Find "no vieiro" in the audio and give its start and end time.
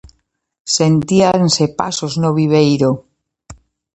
2.21-2.91